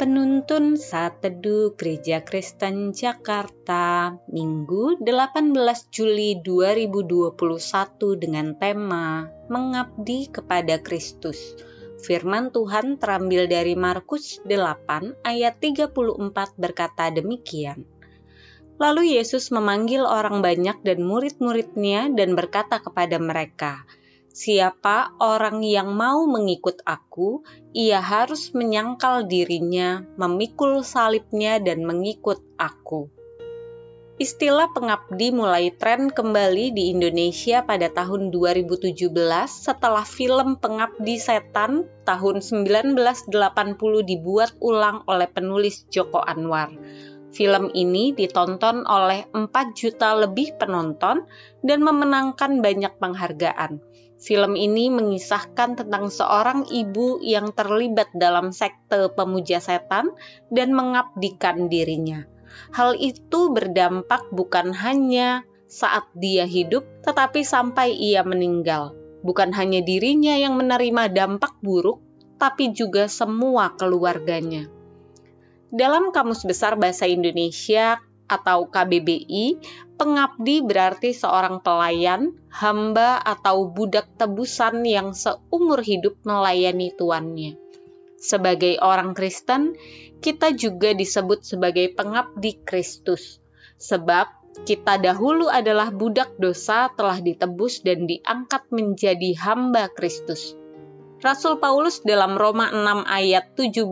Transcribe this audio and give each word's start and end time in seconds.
Penuntun 0.00 0.80
Saat 0.80 1.20
Teduh 1.20 1.76
Gereja 1.76 2.24
Kristen 2.24 2.96
Jakarta 2.96 4.16
Minggu 4.32 4.96
18 4.96 5.52
Juli 5.92 6.40
2021 6.40 7.36
dengan 8.16 8.56
tema 8.56 9.28
Mengabdi 9.52 10.32
kepada 10.32 10.80
Kristus. 10.80 11.52
Firman 12.00 12.48
Tuhan 12.48 12.96
terambil 12.96 13.44
dari 13.44 13.76
Markus 13.76 14.40
8 14.48 15.20
ayat 15.20 15.60
34 15.60 15.92
berkata 16.56 17.12
demikian. 17.12 17.84
Lalu 18.80 19.20
Yesus 19.20 19.52
memanggil 19.52 20.08
orang 20.08 20.40
banyak 20.40 20.80
dan 20.80 21.04
murid-muridnya 21.04 22.08
dan 22.16 22.32
berkata 22.32 22.80
kepada 22.80 23.20
mereka, 23.20 23.84
Siapa 24.30 25.18
orang 25.18 25.58
yang 25.66 25.90
mau 25.90 26.22
mengikut 26.22 26.86
aku, 26.86 27.42
ia 27.74 27.98
harus 27.98 28.54
menyangkal 28.54 29.26
dirinya, 29.26 30.06
memikul 30.14 30.86
salibnya, 30.86 31.58
dan 31.58 31.82
mengikut 31.82 32.38
aku. 32.54 33.10
Istilah 34.20 34.70
pengabdi 34.70 35.32
mulai 35.34 35.74
tren 35.74 36.12
kembali 36.12 36.76
di 36.76 36.94
Indonesia 36.94 37.64
pada 37.66 37.90
tahun 37.90 38.30
2017 38.30 39.10
setelah 39.48 40.04
film 40.04 40.60
Pengabdi 40.60 41.16
Setan 41.16 41.88
tahun 42.04 42.44
1980 42.44 43.32
dibuat 44.04 44.52
ulang 44.60 45.08
oleh 45.08 45.24
penulis 45.24 45.88
Joko 45.88 46.20
Anwar. 46.20 46.68
Film 47.30 47.70
ini 47.78 48.10
ditonton 48.10 48.82
oleh 48.90 49.30
4 49.30 49.78
juta 49.78 50.18
lebih 50.18 50.58
penonton 50.58 51.30
dan 51.62 51.78
memenangkan 51.78 52.58
banyak 52.58 52.98
penghargaan. 52.98 53.78
Film 54.20 54.52
ini 54.58 54.92
mengisahkan 54.92 55.80
tentang 55.80 56.12
seorang 56.12 56.68
ibu 56.68 57.22
yang 57.24 57.56
terlibat 57.56 58.12
dalam 58.12 58.52
sekte 58.52 59.08
pemuja 59.14 59.62
setan 59.62 60.12
dan 60.52 60.76
mengabdikan 60.76 61.72
dirinya. 61.72 62.26
Hal 62.74 62.98
itu 62.98 63.54
berdampak 63.54 64.28
bukan 64.34 64.74
hanya 64.74 65.46
saat 65.70 66.10
dia 66.18 66.44
hidup, 66.44 66.82
tetapi 67.06 67.46
sampai 67.46 67.94
ia 67.94 68.26
meninggal. 68.26 68.92
Bukan 69.22 69.54
hanya 69.54 69.80
dirinya 69.86 70.34
yang 70.34 70.58
menerima 70.58 71.14
dampak 71.14 71.56
buruk, 71.62 72.02
tapi 72.42 72.74
juga 72.74 73.06
semua 73.06 73.78
keluarganya. 73.78 74.79
Dalam 75.70 76.10
Kamus 76.10 76.42
Besar 76.42 76.74
Bahasa 76.74 77.06
Indonesia 77.06 78.02
atau 78.26 78.66
KBBI, 78.70 79.58
Pengabdi 80.00 80.64
berarti 80.64 81.12
seorang 81.12 81.60
pelayan, 81.60 82.32
hamba, 82.48 83.20
atau 83.20 83.68
budak 83.68 84.08
tebusan 84.16 84.80
yang 84.80 85.12
seumur 85.12 85.84
hidup 85.84 86.16
melayani 86.24 86.88
tuannya. 86.96 87.60
Sebagai 88.16 88.80
orang 88.80 89.12
Kristen, 89.12 89.76
kita 90.24 90.56
juga 90.56 90.96
disebut 90.96 91.44
sebagai 91.44 91.92
pengabdi 91.92 92.64
Kristus, 92.64 93.44
sebab 93.76 94.32
kita 94.64 94.96
dahulu 94.96 95.52
adalah 95.52 95.92
budak 95.92 96.32
dosa 96.40 96.88
telah 96.96 97.20
ditebus 97.20 97.84
dan 97.84 98.08
diangkat 98.08 98.72
menjadi 98.72 99.36
hamba 99.36 99.92
Kristus. 99.92 100.56
Rasul 101.20 101.60
Paulus 101.60 102.00
dalam 102.00 102.40
Roma 102.40 102.72
6 102.72 103.04
ayat 103.04 103.52
17 103.52 103.84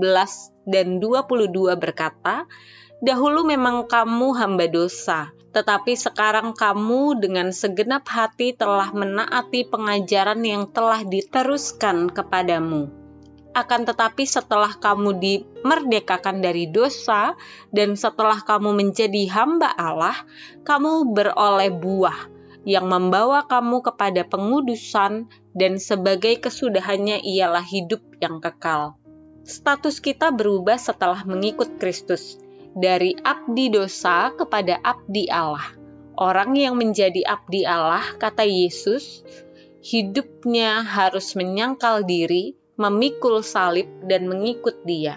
dan 0.69 1.00
22 1.00 1.72
berkata, 1.80 2.44
Dahulu 2.98 3.47
memang 3.47 3.86
kamu 3.86 4.34
hamba 4.36 4.66
dosa, 4.66 5.30
tetapi 5.55 5.94
sekarang 5.94 6.52
kamu 6.52 7.23
dengan 7.23 7.55
segenap 7.55 8.05
hati 8.11 8.52
telah 8.52 8.90
menaati 8.90 9.70
pengajaran 9.70 10.42
yang 10.42 10.67
telah 10.68 11.06
diteruskan 11.06 12.11
kepadamu. 12.11 12.90
Akan 13.56 13.89
tetapi 13.89 14.23
setelah 14.29 14.77
kamu 14.77 15.18
dimerdekakan 15.18 16.45
dari 16.45 16.70
dosa 16.70 17.35
dan 17.73 17.96
setelah 17.98 18.42
kamu 18.45 18.77
menjadi 18.77 19.30
hamba 19.30 19.73
Allah, 19.74 20.14
kamu 20.62 21.14
beroleh 21.14 21.73
buah 21.73 22.18
yang 22.68 22.86
membawa 22.86 23.48
kamu 23.48 23.80
kepada 23.80 24.27
pengudusan 24.29 25.27
dan 25.56 25.80
sebagai 25.80 26.39
kesudahannya 26.39 27.24
ialah 27.24 27.64
hidup 27.64 28.05
yang 28.20 28.39
kekal. 28.45 29.00
Status 29.48 30.05
kita 30.05 30.29
berubah 30.29 30.77
setelah 30.77 31.25
mengikut 31.25 31.81
Kristus 31.81 32.36
dari 32.77 33.17
abdi 33.17 33.73
dosa 33.73 34.29
kepada 34.36 34.77
abdi 34.85 35.25
Allah. 35.33 35.73
Orang 36.20 36.53
yang 36.53 36.77
menjadi 36.77 37.25
abdi 37.25 37.64
Allah, 37.64 38.05
kata 38.20 38.45
Yesus, 38.45 39.25
hidupnya 39.81 40.85
harus 40.85 41.33
menyangkal 41.33 42.05
diri, 42.05 42.61
memikul 42.77 43.41
salib, 43.41 43.89
dan 44.05 44.29
mengikut 44.29 44.85
Dia. 44.85 45.17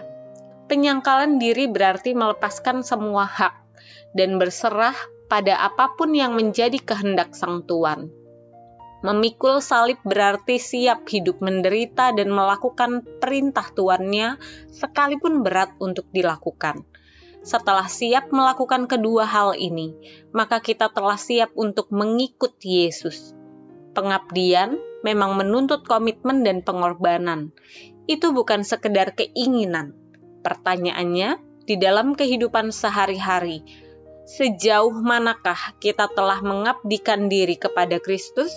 Penyangkalan 0.71 1.35
diri 1.35 1.67
berarti 1.67 2.15
melepaskan 2.15 2.87
semua 2.87 3.27
hak 3.27 3.51
dan 4.15 4.39
berserah 4.39 4.95
pada 5.27 5.59
apa 5.59 5.91
pun 5.99 6.15
yang 6.15 6.39
menjadi 6.39 6.79
kehendak 6.79 7.35
Sang 7.35 7.67
Tuan. 7.67 8.20
Memikul 9.01 9.65
salib 9.65 9.97
berarti 10.05 10.61
siap 10.61 11.09
hidup 11.09 11.41
menderita 11.41 12.13
dan 12.13 12.29
melakukan 12.29 13.01
perintah 13.17 13.65
tuannya, 13.73 14.37
sekalipun 14.69 15.41
berat 15.41 15.73
untuk 15.81 16.05
dilakukan. 16.13 16.85
Setelah 17.41 17.89
siap 17.89 18.29
melakukan 18.29 18.85
kedua 18.85 19.25
hal 19.25 19.57
ini, 19.57 19.97
maka 20.29 20.61
kita 20.61 20.93
telah 20.93 21.17
siap 21.17 21.49
untuk 21.57 21.89
mengikut 21.89 22.53
Yesus. 22.61 23.33
Pengabdian 23.97 24.77
memang 25.01 25.33
menuntut 25.33 25.81
komitmen 25.81 26.45
dan 26.45 26.61
pengorbanan. 26.61 27.49
Itu 28.05 28.37
bukan 28.37 28.61
sekedar 28.61 29.17
keinginan. 29.17 29.97
Pertanyaannya, 30.45 31.41
di 31.65 31.75
dalam 31.81 32.13
kehidupan 32.13 32.69
sehari-hari, 32.69 33.65
sejauh 34.29 34.93
manakah 35.01 35.73
kita 35.81 36.05
telah 36.13 36.37
mengabdikan 36.45 37.25
diri 37.25 37.57
kepada 37.57 37.97
Kristus? 37.97 38.53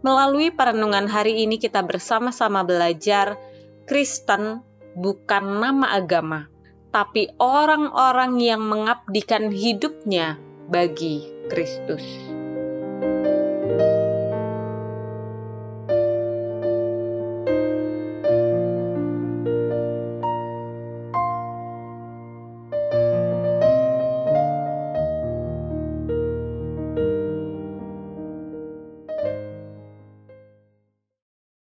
Melalui 0.00 0.48
perenungan 0.48 1.04
hari 1.12 1.44
ini 1.44 1.60
kita 1.60 1.84
bersama-sama 1.84 2.64
belajar 2.64 3.36
Kristen 3.84 4.64
bukan 4.96 5.60
nama 5.60 5.92
agama, 5.92 6.48
tapi 6.88 7.28
orang-orang 7.36 8.40
yang 8.40 8.64
mengabdikan 8.64 9.52
hidupnya 9.52 10.40
bagi 10.72 11.28
Kristus. 11.52 12.39